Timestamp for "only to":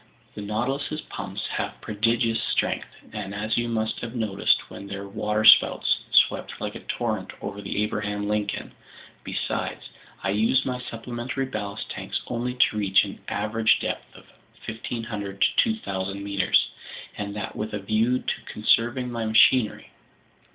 12.25-12.77